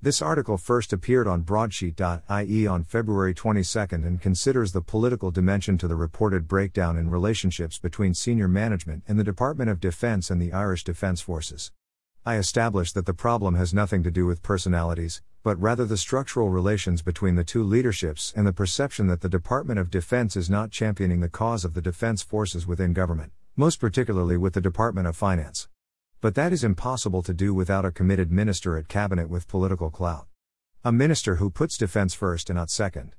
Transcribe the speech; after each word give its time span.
This 0.00 0.22
article 0.22 0.58
first 0.58 0.92
appeared 0.92 1.26
on 1.26 1.42
broadsheet.ie 1.42 2.66
on 2.68 2.84
February 2.84 3.34
22 3.34 3.78
and 3.90 4.20
considers 4.20 4.70
the 4.70 4.80
political 4.80 5.32
dimension 5.32 5.76
to 5.76 5.88
the 5.88 5.96
reported 5.96 6.46
breakdown 6.46 6.96
in 6.96 7.10
relationships 7.10 7.80
between 7.80 8.14
senior 8.14 8.46
management 8.46 9.02
in 9.08 9.16
the 9.16 9.24
Department 9.24 9.70
of 9.70 9.80
Defense 9.80 10.30
and 10.30 10.40
the 10.40 10.52
Irish 10.52 10.84
Defence 10.84 11.20
Forces. 11.20 11.72
I 12.24 12.36
established 12.36 12.94
that 12.94 13.06
the 13.06 13.12
problem 13.12 13.56
has 13.56 13.74
nothing 13.74 14.04
to 14.04 14.10
do 14.12 14.24
with 14.24 14.40
personalities, 14.40 15.20
but 15.42 15.60
rather 15.60 15.84
the 15.84 15.96
structural 15.96 16.48
relations 16.48 17.02
between 17.02 17.34
the 17.34 17.42
two 17.42 17.64
leaderships 17.64 18.32
and 18.36 18.46
the 18.46 18.52
perception 18.52 19.08
that 19.08 19.20
the 19.20 19.28
Department 19.28 19.80
of 19.80 19.90
Defense 19.90 20.36
is 20.36 20.48
not 20.48 20.70
championing 20.70 21.18
the 21.18 21.28
cause 21.28 21.64
of 21.64 21.74
the 21.74 21.82
defense 21.82 22.22
forces 22.22 22.68
within 22.68 22.92
government, 22.92 23.32
most 23.56 23.80
particularly 23.80 24.36
with 24.36 24.52
the 24.52 24.60
Department 24.60 25.08
of 25.08 25.16
Finance. 25.16 25.66
But 26.20 26.34
that 26.34 26.52
is 26.52 26.64
impossible 26.64 27.22
to 27.22 27.32
do 27.32 27.54
without 27.54 27.84
a 27.84 27.92
committed 27.92 28.32
minister 28.32 28.76
at 28.76 28.88
cabinet 28.88 29.28
with 29.28 29.46
political 29.46 29.88
clout. 29.88 30.26
A 30.84 30.90
minister 30.90 31.36
who 31.36 31.48
puts 31.48 31.78
defense 31.78 32.12
first 32.12 32.50
and 32.50 32.56
not 32.56 32.70
second. 32.70 33.14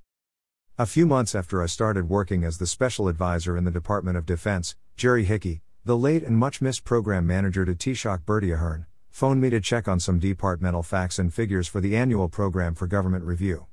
A 0.78 0.86
few 0.86 1.06
months 1.06 1.34
after 1.34 1.64
I 1.64 1.68
started 1.68 2.10
working 2.10 2.44
as 2.44 2.58
the 2.58 2.68
special 2.68 3.08
advisor 3.08 3.56
in 3.56 3.64
the 3.64 3.72
Department 3.72 4.18
of 4.18 4.26
Defense, 4.26 4.76
Gerry 4.98 5.24
Hickey, 5.24 5.62
the 5.86 5.96
late 5.96 6.24
and 6.24 6.38
much 6.38 6.62
missed 6.62 6.84
program 6.84 7.26
manager 7.26 7.64
to 7.64 7.74
Taoiseach 7.74 8.26
Bertie 8.26 8.52
Ahern, 8.52 8.86
phoned 9.10 9.40
me 9.40 9.50
to 9.50 9.62
check 9.62 9.88
on 9.88 10.02
some 10.02 10.20
departmental 10.20 10.84
facts 10.84 11.18
and 11.18 11.34
figures 11.34 11.70
for 11.70 11.80
the 11.80 11.96
annual 11.96 12.28
program 12.28 12.76
for 12.76 12.86
government 12.86 13.24
review. 13.24 13.68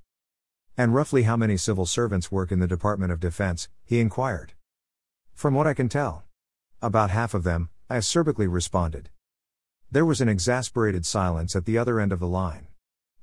And 0.76 0.94
roughly 0.94 1.24
how 1.24 1.36
many 1.36 1.56
civil 1.56 1.86
servants 1.86 2.30
work 2.30 2.52
in 2.52 2.60
the 2.60 2.68
Department 2.68 3.10
of 3.10 3.18
Defense, 3.18 3.68
he 3.84 3.98
inquired. 3.98 4.52
From 5.34 5.52
what 5.52 5.66
I 5.66 5.74
can 5.74 5.88
tell. 5.88 6.22
About 6.80 7.10
half 7.10 7.34
of 7.34 7.42
them, 7.42 7.70
I 7.90 7.96
acerbically 7.96 8.46
responded. 8.48 9.10
There 9.88 10.04
was 10.04 10.20
an 10.20 10.28
exasperated 10.28 11.06
silence 11.06 11.54
at 11.54 11.64
the 11.64 11.78
other 11.78 12.00
end 12.00 12.12
of 12.12 12.18
the 12.18 12.26
line. 12.26 12.66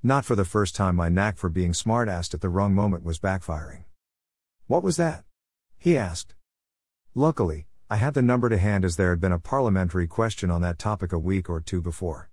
Not 0.01 0.23
for 0.23 0.35
the 0.35 0.45
first 0.45 0.75
time, 0.75 0.95
my 0.95 1.09
knack 1.09 1.37
for 1.37 1.49
being 1.49 1.73
smart 1.73 2.07
assed 2.07 2.33
at 2.33 2.39
the 2.39 2.47
wrong 2.47 2.73
moment 2.73 3.03
was 3.03 3.19
backfiring. 3.19 3.83
What 4.67 4.81
was 4.81 4.95
that? 4.95 5.25
He 5.77 5.97
asked. 5.97 6.35
Luckily, 7.13 7.67
I 7.89 7.97
had 7.97 8.13
the 8.13 8.21
number 8.21 8.47
to 8.47 8.57
hand 8.57 8.85
as 8.85 8.95
there 8.95 9.09
had 9.09 9.19
been 9.19 9.33
a 9.33 9.39
parliamentary 9.39 10.07
question 10.07 10.49
on 10.49 10.61
that 10.61 10.79
topic 10.79 11.11
a 11.11 11.19
week 11.19 11.49
or 11.49 11.59
two 11.59 11.81
before. 11.81 12.29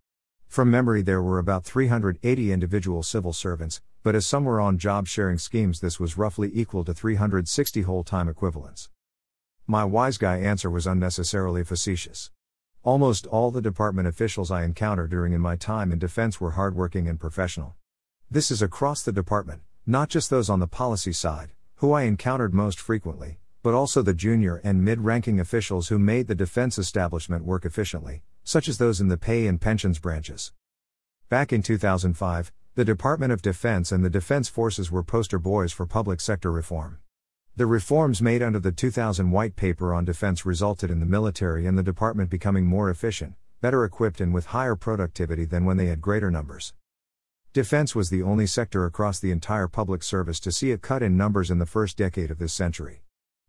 From 0.47 0.71
memory, 0.71 1.03
there 1.03 1.21
were 1.21 1.41
about 1.41 1.65
380 1.65 2.53
individual 2.53 3.03
civil 3.03 3.33
servants, 3.33 3.83
but 4.05 4.15
as 4.15 4.27
some 4.27 4.45
were 4.45 4.61
on 4.61 4.79
job 4.79 5.09
sharing 5.09 5.39
schemes, 5.39 5.81
this 5.81 5.99
was 5.99 6.17
roughly 6.17 6.51
equal 6.55 6.85
to 6.85 6.95
360 6.95 7.83
whole 7.83 8.05
time 8.05 8.29
equivalents. 8.29 8.91
My 9.67 9.85
wise 9.85 10.19
guy 10.19 10.39
answer 10.39 10.71
was 10.71 10.87
unnecessarily 10.87 11.65
facetious. 11.65 12.31
Almost 12.83 13.27
all 13.27 13.51
the 13.51 13.61
department 13.61 14.09
officials 14.09 14.51
I 14.51 14.65
encountered 14.65 15.11
during 15.11 15.35
in 15.35 15.41
my 15.43 15.55
time 15.55 15.93
in 15.93 15.99
defense 15.99 16.41
were 16.41 16.53
hardworking 16.53 17.09
and 17.09 17.21
professional. 17.21 17.75
This 18.31 18.51
is 18.51 18.63
across 18.63 19.03
the 19.03 19.13
department, 19.13 19.61
not 19.87 20.09
just 20.09 20.31
those 20.31 20.49
on 20.49 20.61
the 20.61 20.67
policy 20.67 21.13
side, 21.13 21.51
who 21.77 21.93
I 21.93 22.05
encountered 22.05 22.55
most 22.55 22.81
frequently, 22.81 23.39
but 23.63 23.75
also 23.75 24.01
the 24.01 24.15
junior 24.15 24.63
and 24.65 24.83
mid 24.83 25.03
ranking 25.03 25.39
officials 25.39 25.89
who 25.89 25.99
made 25.99 26.27
the 26.27 26.35
defense 26.35 26.79
establishment 26.79 27.45
work 27.45 27.67
efficiently, 27.67 28.23
such 28.45 28.67
as 28.67 28.79
those 28.79 28.99
in 28.99 29.09
the 29.09 29.19
pay 29.19 29.47
and 29.47 29.61
pensions 29.61 29.99
branches. 29.99 30.53
Back 31.29 31.53
in 31.53 31.63
2005, 31.63 32.51
the 32.77 32.85
Department 32.87 33.31
of 33.31 33.43
Defense 33.43 33.93
and 33.93 34.03
the 34.03 34.09
Defense 34.09 34.49
Forces 34.49 34.91
were 34.91 35.03
poster 35.03 35.39
boys 35.39 35.71
for 35.71 35.85
public 35.85 36.19
sector 36.19 36.51
reform. 36.51 36.99
The 37.57 37.67
reforms 37.67 38.23
made 38.23 38.43
under 38.43 38.59
the 38.59 38.73
2000 38.73 39.33
White 39.33 39.57
Paper 39.57 39.93
on 39.93 40.05
Defense 40.05 40.47
resulted 40.47 40.91
in 40.91 41.01
the 41.01 41.07
military 41.07 41.67
and 41.67 41.77
the 41.77 41.83
department 41.83 42.31
becoming 42.31 42.65
more 42.65 42.89
efficient, 42.89 43.35
better 43.61 43.85
equipped, 43.85 44.21
and 44.21 44.33
with 44.33 44.47
higher 44.47 44.77
productivity 44.77 45.45
than 45.45 45.65
when 45.65 45.77
they 45.77 45.87
had 45.87 46.01
greater 46.01 46.31
numbers. 46.31 46.73
Defense 47.53 47.95
was 47.95 48.09
the 48.09 48.23
only 48.23 48.47
sector 48.47 48.87
across 48.87 49.19
the 49.19 49.33
entire 49.33 49.67
public 49.67 50.05
service 50.05 50.39
to 50.41 50.53
see 50.53 50.71
a 50.71 50.79
cut 50.79 51.03
in 51.03 51.17
numbers 51.17 51.51
in 51.51 51.59
the 51.59 51.67
first 51.67 51.97
decade 51.97 52.31
of 52.31 52.39
this 52.39 52.53
century. 52.53 53.03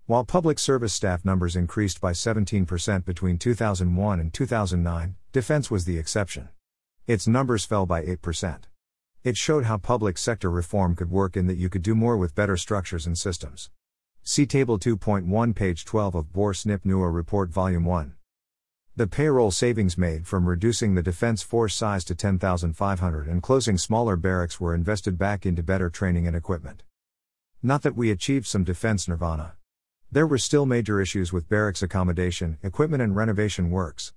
While 0.08 0.26
public 0.26 0.58
service 0.58 0.94
staff 0.94 1.24
numbers 1.24 1.56
increased 1.56 2.02
by 2.02 2.12
17% 2.12 3.06
between 3.06 3.38
2001 3.38 4.20
and 4.20 4.34
2009, 4.34 5.16
defense 5.32 5.72
was 5.72 5.86
the 5.86 6.00
exception. 6.00 6.50
Its 7.06 7.28
numbers 7.28 7.64
fell 7.64 7.86
by 7.86 8.04
8%. 8.04 8.64
It 9.24 9.38
showed 9.38 9.66
how 9.66 9.78
public 9.78 10.18
sector 10.18 10.50
reform 10.50 10.96
could 10.96 11.12
work 11.12 11.38
in 11.38 11.46
that 11.46 11.58
you 11.58 11.70
could 11.70 11.84
do 11.84 11.94
more 11.94 12.18
with 12.18 12.36
better 12.36 12.58
structures 12.58 13.06
and 13.06 13.18
systems. 13.18 13.70
See 14.24 14.46
Table 14.46 14.78
2.1, 14.78 15.56
page 15.56 15.84
12 15.84 16.14
of 16.14 16.32
Bord 16.32 16.56
Snip 16.56 16.84
Nua 16.84 17.12
Report 17.12 17.50
Volume 17.50 17.86
1. 17.86 18.14
The 18.96 19.08
payroll 19.08 19.50
savings 19.50 19.98
made 19.98 20.28
from 20.28 20.48
reducing 20.48 20.94
the 20.94 21.02
defense 21.02 21.42
force 21.42 21.74
size 21.74 22.04
to 22.06 22.14
10,500 22.14 23.28
and 23.28 23.42
closing 23.42 23.80
smaller 23.80 24.16
barracks 24.16 24.62
were 24.62 24.76
invested 24.76 25.18
back 25.18 25.44
into 25.44 25.64
better 25.64 25.90
training 25.90 26.28
and 26.28 26.36
equipment. 26.36 26.84
Not 27.64 27.82
that 27.82 27.96
we 27.96 28.12
achieved 28.12 28.46
some 28.46 28.64
defense 28.64 29.08
nirvana. 29.08 29.56
There 30.12 30.28
were 30.28 30.38
still 30.38 30.68
major 30.68 31.02
issues 31.02 31.34
with 31.34 31.50
barracks 31.50 31.82
accommodation, 31.82 32.60
equipment, 32.62 33.02
and 33.02 33.16
renovation 33.16 33.72
works. 33.72 34.14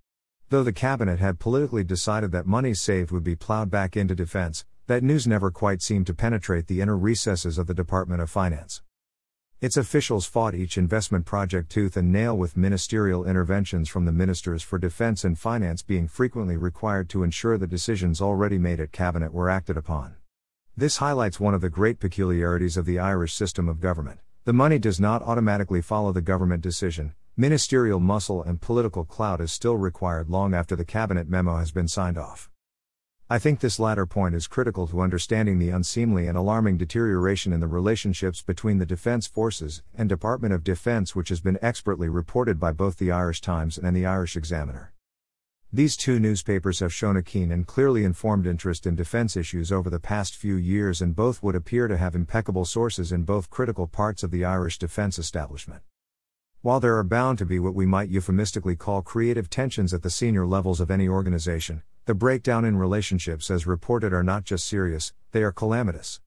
Though 0.51 0.63
the 0.63 0.73
cabinet 0.75 1.19
had 1.19 1.39
politically 1.39 1.83
decided 1.83 2.31
that 2.33 2.47
money 2.47 2.75
saved 2.75 3.11
would 3.11 3.25
be 3.25 3.37
plowed 3.37 3.71
back 3.71 3.97
into 3.97 4.15
defense, 4.15 4.67
that 4.87 5.03
news 5.03 5.27
never 5.27 5.51
quite 5.51 5.81
seemed 5.81 6.07
to 6.09 6.15
penetrate 6.15 6.67
the 6.67 6.83
inner 6.83 6.99
recesses 6.99 7.57
of 7.57 7.67
the 7.67 7.75
Department 7.75 8.21
of 8.21 8.29
Finance. 8.29 8.83
Its 9.65 9.79
officials 9.79 10.27
fought 10.27 10.55
each 10.55 10.77
investment 10.77 11.25
project 11.25 11.71
tooth 11.71 11.97
and 11.97 12.13
nail 12.13 12.37
with 12.37 12.55
ministerial 12.55 13.25
interventions 13.25 13.89
from 13.89 14.05
the 14.05 14.13
ministers 14.13 14.63
for 14.63 14.79
defense 14.79 15.25
and 15.25 15.39
finance 15.39 15.83
being 15.83 16.07
frequently 16.07 16.55
required 16.55 17.09
to 17.09 17.23
ensure 17.23 17.57
the 17.57 17.67
decisions 17.67 18.21
already 18.21 18.59
made 18.59 18.79
at 18.79 18.93
cabinet 18.93 19.33
were 19.33 19.49
acted 19.49 19.79
upon. 19.79 20.17
This 20.77 20.99
highlights 20.99 21.41
one 21.41 21.55
of 21.55 21.63
the 21.63 21.71
great 21.71 21.99
peculiarities 21.99 22.77
of 22.77 22.85
the 22.85 22.99
Irish 22.99 23.33
system 23.33 23.67
of 23.71 23.81
government. 23.81 24.21
The 24.45 24.53
money 24.53 24.79
does 24.79 25.01
not 25.01 25.23
automatically 25.23 25.81
follow 25.81 26.13
the 26.13 26.21
government 26.21 26.63
decision, 26.63 27.15
ministerial 27.35 28.01
muscle 28.01 28.43
and 28.43 28.61
political 28.61 29.07
clout 29.07 29.41
is 29.41 29.51
still 29.51 29.79
required 29.79 30.29
long 30.29 30.53
after 30.53 30.77
the 30.77 30.85
cabinet 30.85 31.27
memo 31.27 31.57
has 31.57 31.71
been 31.71 31.89
signed 31.89 32.19
off. 32.19 32.51
I 33.31 33.39
think 33.39 33.61
this 33.61 33.79
latter 33.79 34.05
point 34.05 34.35
is 34.35 34.47
critical 34.47 34.87
to 34.89 35.01
understanding 35.01 35.59
the 35.59 35.71
unseemly 35.71 36.27
and 36.27 36.37
alarming 36.37 36.77
deterioration 36.77 37.55
in 37.55 37.61
the 37.61 37.67
relationships 37.67 38.43
between 38.43 38.77
the 38.77 38.85
Defence 38.85 39.27
Forces 39.27 39.83
and 39.95 40.11
Department 40.11 40.53
of 40.53 40.63
Defence, 40.63 41.17
which 41.17 41.31
has 41.31 41.41
been 41.41 41.59
expertly 41.63 42.11
reported 42.11 42.61
by 42.61 42.71
both 42.71 42.99
the 42.99 43.11
Irish 43.11 43.41
Times 43.41 43.79
and 43.79 43.97
the 43.97 44.05
Irish 44.05 44.37
Examiner. 44.37 44.93
These 45.73 45.97
two 45.97 46.21
newspapers 46.21 46.81
have 46.81 46.93
shown 46.93 47.17
a 47.17 47.23
keen 47.23 47.51
and 47.51 47.67
clearly 47.67 48.05
informed 48.05 48.47
interest 48.47 48.87
in 48.87 48.95
defense 48.95 49.39
issues 49.39 49.73
over 49.73 49.89
the 49.89 49.99
past 49.99 50.37
few 50.37 50.57
years, 50.57 51.01
and 51.01 51.17
both 51.17 51.43
would 51.43 51.55
appear 51.55 51.89
to 51.89 51.97
have 51.97 52.15
impeccable 52.15 52.67
sources 52.67 53.11
in 53.11 53.23
both 53.23 53.49
critical 53.49 53.87
parts 53.87 54.23
of 54.23 54.33
the 54.33 54.45
Irish 54.45 54.79
defense 54.79 55.19
establishment. 55.19 55.81
While 56.65 56.81
there 56.81 56.97
are 56.97 57.05
bound 57.05 57.37
to 57.41 57.45
be 57.45 57.59
what 57.59 57.75
we 57.75 57.85
might 57.85 58.09
euphemistically 58.09 58.75
call 58.75 59.03
creative 59.03 59.51
tensions 59.51 59.93
at 59.93 60.01
the 60.01 60.09
senior 60.09 60.47
levels 60.47 60.81
of 60.81 60.91
any 60.91 61.07
organization, 61.07 61.83
the 62.07 62.15
breakdown 62.15 62.65
in 62.65 62.79
relationships 62.79 63.51
as 63.51 63.67
reported 63.67 64.15
are 64.15 64.23
not 64.23 64.45
just 64.45 64.65
serious, 64.65 65.13
they 65.33 65.43
are 65.43 65.53
calamitous. 65.53 66.23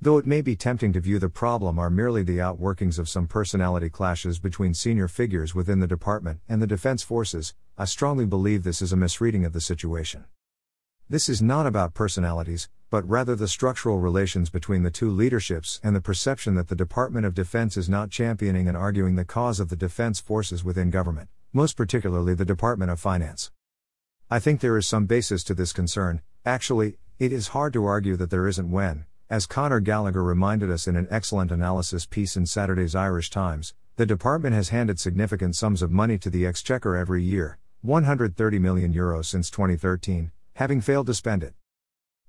Though 0.00 0.18
it 0.18 0.24
may 0.24 0.40
be 0.40 0.54
tempting 0.54 0.92
to 0.92 1.00
view 1.00 1.18
the 1.18 1.28
problem 1.28 1.80
are 1.80 1.90
merely 1.90 2.22
the 2.22 2.38
outworkings 2.38 2.96
of 3.00 3.08
some 3.08 3.26
personality 3.26 3.90
clashes 3.90 4.38
between 4.38 4.72
senior 4.72 5.08
figures 5.08 5.52
within 5.52 5.80
the 5.80 5.88
department 5.88 6.38
and 6.48 6.62
the 6.62 6.68
defense 6.68 7.02
forces, 7.02 7.52
I 7.76 7.86
strongly 7.86 8.24
believe 8.24 8.62
this 8.62 8.80
is 8.80 8.92
a 8.92 8.96
misreading 8.96 9.44
of 9.44 9.52
the 9.52 9.60
situation. 9.60 10.26
This 11.08 11.28
is 11.28 11.40
not 11.40 11.66
about 11.66 11.94
personalities, 11.94 12.68
but 12.90 13.08
rather 13.08 13.36
the 13.36 13.46
structural 13.46 14.00
relations 14.00 14.50
between 14.50 14.82
the 14.82 14.90
two 14.90 15.08
leaderships 15.08 15.78
and 15.84 15.94
the 15.94 16.00
perception 16.00 16.56
that 16.56 16.66
the 16.66 16.74
Department 16.74 17.24
of 17.24 17.32
Defense 17.32 17.76
is 17.76 17.88
not 17.88 18.10
championing 18.10 18.66
and 18.66 18.76
arguing 18.76 19.14
the 19.14 19.24
cause 19.24 19.60
of 19.60 19.68
the 19.68 19.76
defense 19.76 20.18
forces 20.18 20.64
within 20.64 20.90
government, 20.90 21.28
most 21.52 21.76
particularly 21.76 22.34
the 22.34 22.44
Department 22.44 22.90
of 22.90 22.98
Finance. 22.98 23.52
I 24.32 24.40
think 24.40 24.60
there 24.60 24.76
is 24.76 24.88
some 24.88 25.06
basis 25.06 25.44
to 25.44 25.54
this 25.54 25.72
concern, 25.72 26.22
actually, 26.44 26.98
it 27.20 27.32
is 27.32 27.48
hard 27.48 27.72
to 27.74 27.84
argue 27.84 28.16
that 28.16 28.30
there 28.30 28.48
isn't 28.48 28.68
when, 28.68 29.06
as 29.30 29.46
Conor 29.46 29.78
Gallagher 29.78 30.24
reminded 30.24 30.72
us 30.72 30.88
in 30.88 30.96
an 30.96 31.06
excellent 31.08 31.52
analysis 31.52 32.04
piece 32.04 32.36
in 32.36 32.46
Saturday's 32.46 32.96
Irish 32.96 33.30
Times, 33.30 33.74
the 33.94 34.06
department 34.06 34.56
has 34.56 34.70
handed 34.70 34.98
significant 34.98 35.54
sums 35.54 35.82
of 35.82 35.92
money 35.92 36.18
to 36.18 36.30
the 36.30 36.44
exchequer 36.44 36.96
every 36.96 37.22
year, 37.22 37.58
130 37.82 38.58
million 38.58 38.92
euros 38.92 39.26
since 39.26 39.50
2013, 39.50 40.32
having 40.56 40.80
failed 40.80 41.06
to 41.06 41.12
spend 41.12 41.42
it. 41.42 41.52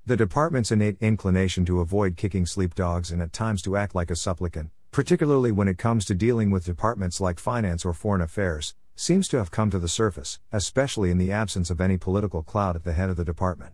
The 0.06 0.18
department's 0.18 0.70
innate 0.70 0.98
inclination 1.00 1.64
to 1.64 1.80
avoid 1.80 2.18
kicking 2.18 2.46
sleep 2.46 2.76
dogs 2.76 3.10
and 3.10 3.22
at 3.22 3.32
times 3.32 3.62
to 3.62 3.78
act 3.78 3.96
like 3.96 4.12
a 4.12 4.18
supplicant, 4.18 4.70
particularly 4.92 5.50
when 5.50 5.70
it 5.70 5.78
comes 5.78 6.04
to 6.06 6.14
dealing 6.14 6.52
with 6.52 6.66
departments 6.66 7.22
like 7.22 7.40
finance 7.40 7.86
or 7.86 7.94
foreign 7.94 8.20
affairs, 8.20 8.76
seems 8.98 9.30
to 9.30 9.38
have 9.38 9.50
come 9.50 9.70
to 9.70 9.80
the 9.80 9.88
surface, 9.88 10.42
especially 10.52 11.10
in 11.10 11.18
the 11.18 11.32
absence 11.32 11.70
of 11.70 11.80
any 11.80 11.98
political 11.98 12.44
clout 12.44 12.76
at 12.76 12.84
the 12.84 12.92
head 12.92 13.10
of 13.10 13.16
the 13.16 13.24
department. 13.24 13.72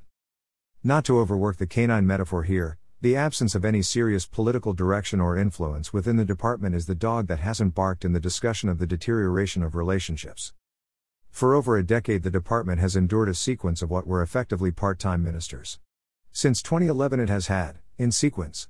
Not 0.84 1.04
to 1.06 1.18
overwork 1.18 1.58
the 1.58 1.66
canine 1.66 2.06
metaphor 2.06 2.44
here, 2.44 2.78
the 3.02 3.16
absence 3.16 3.56
of 3.56 3.66
any 3.66 3.82
serious 3.82 4.28
political 4.28 4.74
direction 4.74 5.20
or 5.20 5.36
influence 5.36 5.94
within 5.94 6.18
the 6.18 6.26
department 6.26 6.76
is 6.76 6.86
the 6.86 6.94
dog 6.94 7.26
that 7.26 7.40
hasn't 7.40 7.74
barked 7.74 8.06
in 8.06 8.14
the 8.14 8.20
discussion 8.20 8.70
of 8.70 8.78
the 8.78 8.86
deterioration 8.86 9.64
of 9.64 9.74
relationships. 9.74 10.54
For 11.34 11.56
over 11.56 11.76
a 11.76 11.84
decade, 11.84 12.22
the 12.22 12.30
department 12.30 12.80
has 12.80 12.96
endured 12.96 13.28
a 13.28 13.34
sequence 13.34 13.82
of 13.82 13.90
what 13.90 14.06
were 14.06 14.22
effectively 14.22 14.70
part 14.70 15.00
time 15.00 15.24
ministers. 15.24 15.80
Since 16.32 16.62
2011, 16.62 17.20
it 17.20 17.28
has 17.28 17.48
had, 17.48 17.80
in 17.98 18.12
sequence, 18.12 18.70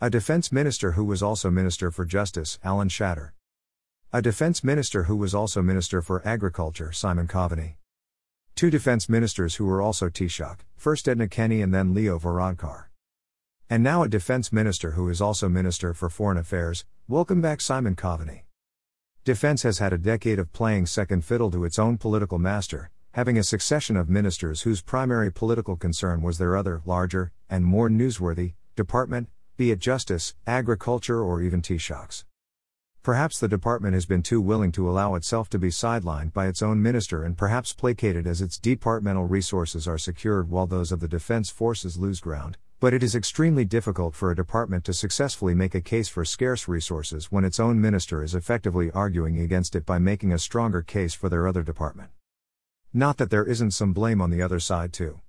a 0.00 0.10
defense 0.10 0.50
minister 0.50 0.92
who 0.92 1.04
was 1.04 1.22
also 1.22 1.48
Minister 1.48 1.92
for 1.92 2.04
Justice, 2.04 2.58
Alan 2.64 2.88
Shatter, 2.88 3.34
a 4.12 4.20
defense 4.20 4.64
minister 4.64 5.04
who 5.04 5.14
was 5.14 5.32
also 5.32 5.62
Minister 5.62 6.02
for 6.02 6.26
Agriculture, 6.26 6.90
Simon 6.90 7.28
Coveney, 7.28 7.76
two 8.56 8.68
defense 8.68 9.08
ministers 9.08 9.54
who 9.54 9.66
were 9.66 9.80
also 9.80 10.08
Taoiseach, 10.08 10.58
first 10.74 11.06
Enda 11.06 11.30
Kenny 11.30 11.62
and 11.62 11.72
then 11.72 11.94
Leo 11.94 12.18
Varadkar. 12.18 12.86
And 13.70 13.84
now 13.84 14.02
a 14.02 14.08
defense 14.08 14.52
minister 14.52 14.92
who 14.92 15.08
is 15.08 15.20
also 15.20 15.48
Minister 15.48 15.94
for 15.94 16.10
Foreign 16.10 16.36
Affairs, 16.36 16.84
welcome 17.06 17.40
back 17.40 17.60
Simon 17.60 17.94
Coveney. 17.94 18.45
Defense 19.26 19.64
has 19.64 19.78
had 19.78 19.92
a 19.92 19.98
decade 19.98 20.38
of 20.38 20.52
playing 20.52 20.86
second 20.86 21.24
fiddle 21.24 21.50
to 21.50 21.64
its 21.64 21.80
own 21.80 21.98
political 21.98 22.38
master, 22.38 22.90
having 23.14 23.36
a 23.36 23.42
succession 23.42 23.96
of 23.96 24.08
ministers 24.08 24.62
whose 24.62 24.82
primary 24.82 25.32
political 25.32 25.74
concern 25.74 26.22
was 26.22 26.38
their 26.38 26.56
other, 26.56 26.80
larger, 26.84 27.32
and 27.50 27.64
more 27.64 27.88
newsworthy, 27.88 28.52
department, 28.76 29.28
be 29.56 29.72
it 29.72 29.80
justice, 29.80 30.36
agriculture, 30.46 31.20
or 31.20 31.42
even 31.42 31.60
Taoiseachs. 31.60 32.22
Perhaps 33.02 33.40
the 33.40 33.48
department 33.48 33.94
has 33.94 34.06
been 34.06 34.22
too 34.22 34.40
willing 34.40 34.70
to 34.70 34.88
allow 34.88 35.16
itself 35.16 35.50
to 35.50 35.58
be 35.58 35.70
sidelined 35.70 36.32
by 36.32 36.46
its 36.46 36.62
own 36.62 36.80
minister 36.80 37.24
and 37.24 37.36
perhaps 37.36 37.72
placated 37.72 38.28
as 38.28 38.40
its 38.40 38.60
departmental 38.60 39.24
resources 39.24 39.88
are 39.88 39.98
secured 39.98 40.50
while 40.50 40.68
those 40.68 40.92
of 40.92 41.00
the 41.00 41.08
defense 41.08 41.50
forces 41.50 41.96
lose 41.98 42.20
ground, 42.20 42.58
but 42.78 42.92
it 42.92 43.02
is 43.02 43.14
extremely 43.14 43.64
difficult 43.64 44.14
for 44.14 44.30
a 44.30 44.36
department 44.36 44.84
to 44.84 44.92
successfully 44.92 45.54
make 45.54 45.74
a 45.74 45.80
case 45.80 46.08
for 46.08 46.26
scarce 46.26 46.68
resources 46.68 47.32
when 47.32 47.44
its 47.44 47.58
own 47.58 47.80
minister 47.80 48.22
is 48.22 48.34
effectively 48.34 48.90
arguing 48.90 49.40
against 49.40 49.74
it 49.74 49.86
by 49.86 49.98
making 49.98 50.30
a 50.30 50.38
stronger 50.38 50.82
case 50.82 51.14
for 51.14 51.30
their 51.30 51.48
other 51.48 51.62
department. 51.62 52.10
Not 52.92 53.16
that 53.16 53.30
there 53.30 53.46
isn't 53.46 53.70
some 53.70 53.94
blame 53.94 54.20
on 54.20 54.30
the 54.30 54.42
other 54.42 54.60
side, 54.60 54.92
too. 54.92 55.20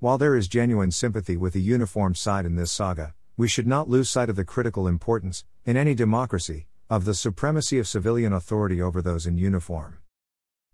While 0.00 0.18
there 0.18 0.34
is 0.34 0.48
genuine 0.48 0.90
sympathy 0.90 1.36
with 1.36 1.52
the 1.52 1.60
uniformed 1.60 2.16
side 2.16 2.44
in 2.44 2.56
this 2.56 2.72
saga, 2.72 3.14
we 3.36 3.46
should 3.46 3.68
not 3.68 3.88
lose 3.88 4.10
sight 4.10 4.28
of 4.28 4.34
the 4.34 4.44
critical 4.44 4.88
importance, 4.88 5.44
in 5.64 5.76
any 5.76 5.94
democracy, 5.94 6.66
of 6.90 7.04
the 7.04 7.14
supremacy 7.14 7.78
of 7.78 7.86
civilian 7.86 8.32
authority 8.32 8.82
over 8.82 9.00
those 9.00 9.24
in 9.24 9.38
uniform. 9.38 9.98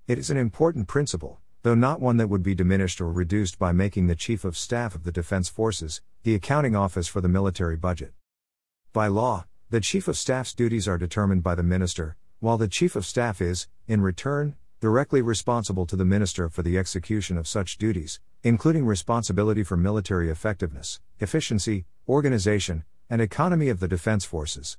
It 0.07 0.19
is 0.19 0.31
an 0.31 0.39
important 0.39 0.89
principle, 0.89 1.41
though 1.63 1.75
not 1.75 2.01
one 2.01 2.17
that 2.17 2.29
would 2.29 2.43
be 2.43 2.55
diminished 2.55 3.01
or 3.01 3.11
reduced 3.11 3.59
by 3.59 3.73
making 3.73 4.07
the 4.07 4.15
Chief 4.15 4.45
of 4.45 4.57
Staff 4.57 4.95
of 4.95 5.05
the 5.05 5.13
Defense 5.13 5.51
Forces 5.51 6.01
the 6.25 6.35
accounting 6.35 6.75
office 6.75 7.07
for 7.07 7.21
the 7.21 7.29
military 7.29 7.77
budget. 7.77 8.15
By 8.95 9.09
law, 9.09 9.45
the 9.69 9.83
Chief 9.83 10.09
of 10.09 10.17
Staff's 10.17 10.55
duties 10.55 10.89
are 10.89 10.97
determined 10.97 11.43
by 11.43 11.55
the 11.55 11.63
Minister, 11.63 12.17
while 12.41 12.57
the 12.57 12.67
Chief 12.67 12.97
of 12.97 13.05
Staff 13.05 13.43
is, 13.43 13.69
in 13.87 14.01
return, 14.01 14.55
directly 14.81 15.21
responsible 15.21 15.85
to 15.85 15.97
the 15.97 16.05
Minister 16.07 16.49
for 16.49 16.63
the 16.63 16.79
execution 16.79 17.37
of 17.37 17.47
such 17.47 17.77
duties, 17.77 18.21
including 18.43 18.87
responsibility 18.87 19.63
for 19.63 19.77
military 19.77 20.31
effectiveness, 20.31 20.99
efficiency, 21.21 21.85
organization, 22.09 22.85
and 23.11 23.21
economy 23.21 23.69
of 23.69 23.81
the 23.81 23.89
defense 23.89 24.25
forces. 24.25 24.79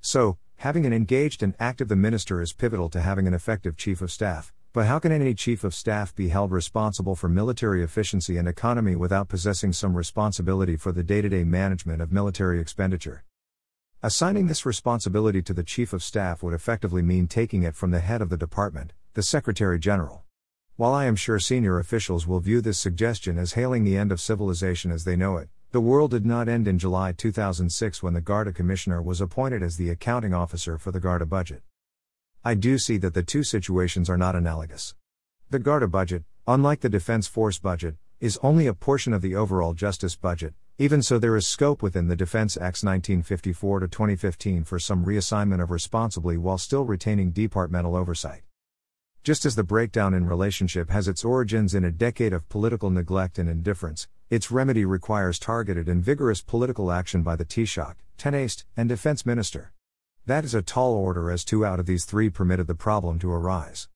So, 0.00 0.38
having 0.58 0.86
an 0.86 0.92
engaged 0.92 1.42
and 1.42 1.56
active 1.58 1.88
the 1.88 1.96
Minister 1.96 2.40
is 2.40 2.52
pivotal 2.52 2.88
to 2.90 3.00
having 3.00 3.26
an 3.26 3.34
effective 3.34 3.76
Chief 3.76 4.00
of 4.00 4.12
Staff, 4.12 4.52
but 4.72 4.86
how 4.86 5.00
can 5.00 5.10
any 5.10 5.34
chief 5.34 5.64
of 5.64 5.74
staff 5.74 6.14
be 6.14 6.28
held 6.28 6.52
responsible 6.52 7.16
for 7.16 7.28
military 7.28 7.82
efficiency 7.82 8.36
and 8.36 8.46
economy 8.46 8.94
without 8.94 9.28
possessing 9.28 9.72
some 9.72 9.96
responsibility 9.96 10.76
for 10.76 10.92
the 10.92 11.02
day 11.02 11.20
to 11.20 11.28
day 11.28 11.42
management 11.42 12.00
of 12.00 12.12
military 12.12 12.60
expenditure? 12.60 13.24
Assigning 14.00 14.46
this 14.46 14.64
responsibility 14.64 15.42
to 15.42 15.52
the 15.52 15.64
chief 15.64 15.92
of 15.92 16.04
staff 16.04 16.40
would 16.44 16.54
effectively 16.54 17.02
mean 17.02 17.26
taking 17.26 17.64
it 17.64 17.74
from 17.74 17.90
the 17.90 17.98
head 17.98 18.22
of 18.22 18.28
the 18.28 18.36
department, 18.36 18.92
the 19.14 19.24
secretary 19.24 19.80
general. 19.80 20.22
While 20.76 20.94
I 20.94 21.06
am 21.06 21.16
sure 21.16 21.40
senior 21.40 21.80
officials 21.80 22.28
will 22.28 22.38
view 22.38 22.60
this 22.60 22.78
suggestion 22.78 23.38
as 23.38 23.54
hailing 23.54 23.82
the 23.82 23.96
end 23.96 24.12
of 24.12 24.20
civilization 24.20 24.92
as 24.92 25.02
they 25.02 25.16
know 25.16 25.36
it, 25.36 25.48
the 25.72 25.80
world 25.80 26.12
did 26.12 26.24
not 26.24 26.48
end 26.48 26.68
in 26.68 26.78
July 26.78 27.10
2006 27.10 28.04
when 28.04 28.14
the 28.14 28.20
Garda 28.20 28.52
commissioner 28.52 29.02
was 29.02 29.20
appointed 29.20 29.64
as 29.64 29.76
the 29.76 29.90
accounting 29.90 30.32
officer 30.32 30.78
for 30.78 30.92
the 30.92 31.00
Garda 31.00 31.26
budget. 31.26 31.62
I 32.44 32.54
do 32.54 32.78
see 32.78 32.96
that 32.98 33.14
the 33.14 33.22
two 33.22 33.42
situations 33.42 34.08
are 34.08 34.16
not 34.16 34.34
analogous. 34.34 34.94
The 35.50 35.58
Garda 35.58 35.88
budget, 35.88 36.24
unlike 36.46 36.80
the 36.80 36.88
Defense 36.88 37.26
Force 37.26 37.58
budget, 37.58 37.96
is 38.18 38.38
only 38.42 38.66
a 38.66 38.74
portion 38.74 39.12
of 39.12 39.22
the 39.22 39.34
overall 39.34 39.74
justice 39.74 40.16
budget, 40.16 40.54
even 40.80 41.02
so, 41.02 41.18
there 41.18 41.36
is 41.36 41.46
scope 41.46 41.82
within 41.82 42.08
the 42.08 42.16
Defense 42.16 42.56
Acts 42.56 42.82
1954 42.82 43.80
to 43.80 43.88
2015 43.88 44.64
for 44.64 44.78
some 44.78 45.04
reassignment 45.04 45.62
of 45.62 45.70
responsibly 45.70 46.38
while 46.38 46.56
still 46.56 46.86
retaining 46.86 47.32
departmental 47.32 47.94
oversight. 47.94 48.40
Just 49.22 49.44
as 49.44 49.56
the 49.56 49.62
breakdown 49.62 50.14
in 50.14 50.24
relationship 50.24 50.88
has 50.88 51.06
its 51.06 51.22
origins 51.22 51.74
in 51.74 51.84
a 51.84 51.92
decade 51.92 52.32
of 52.32 52.48
political 52.48 52.88
neglect 52.88 53.38
and 53.38 53.46
indifference, 53.46 54.08
its 54.30 54.50
remedy 54.50 54.86
requires 54.86 55.38
targeted 55.38 55.86
and 55.86 56.02
vigorous 56.02 56.40
political 56.40 56.90
action 56.90 57.22
by 57.22 57.36
the 57.36 57.44
Taoiseach, 57.44 57.96
Tánaiste, 58.16 58.64
and 58.74 58.88
Defense 58.88 59.26
Minister. 59.26 59.72
That 60.26 60.44
is 60.44 60.54
a 60.54 60.62
tall 60.62 60.94
order 60.94 61.30
as 61.30 61.44
two 61.44 61.64
out 61.64 61.80
of 61.80 61.86
these 61.86 62.04
three 62.04 62.30
permitted 62.30 62.66
the 62.66 62.74
problem 62.74 63.18
to 63.20 63.32
arise. 63.32 63.88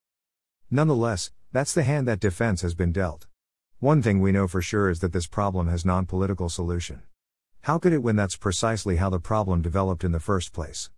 Nonetheless, 0.70 1.30
that's 1.52 1.74
the 1.74 1.82
hand 1.82 2.08
that 2.08 2.18
defense 2.18 2.62
has 2.62 2.74
been 2.74 2.92
dealt. 2.92 3.26
One 3.78 4.02
thing 4.02 4.20
we 4.20 4.32
know 4.32 4.48
for 4.48 4.62
sure 4.62 4.88
is 4.88 5.00
that 5.00 5.12
this 5.12 5.26
problem 5.26 5.68
has 5.68 5.84
non 5.84 6.06
political 6.06 6.48
solution. 6.48 7.02
How 7.62 7.78
could 7.78 7.92
it 7.92 8.02
when 8.02 8.16
that's 8.16 8.36
precisely 8.36 8.96
how 8.96 9.10
the 9.10 9.20
problem 9.20 9.62
developed 9.62 10.04
in 10.04 10.12
the 10.12 10.20
first 10.20 10.52
place? 10.52 10.90